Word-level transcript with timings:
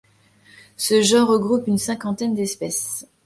Ce 0.77 1.03
genre 1.03 1.27
regroupe 1.27 1.67
une 1.67 1.77
cinquantaine 1.77 2.33
d'espèces. 2.33 3.05